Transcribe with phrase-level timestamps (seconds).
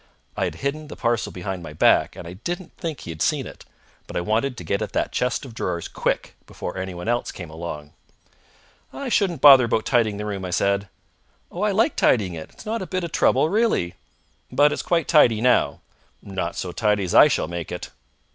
[0.35, 3.45] I had hidden the parcel behind my back, and I didn't think he had seen
[3.45, 3.65] it;
[4.07, 7.51] but I wanted to get at that chest of drawers quick, before anyone else came
[7.51, 7.93] along.
[8.91, 10.87] "I shouldn't bother about tidying the room," I said.
[11.51, 12.49] "I like tidying it.
[12.51, 13.93] It's not a bit of trouble really."
[14.51, 15.81] "But it's quite tidy now."
[16.19, 17.91] "Not so tidy as I shall make it."